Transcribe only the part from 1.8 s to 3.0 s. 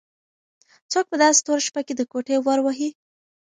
کې د کوټې ور وهي؟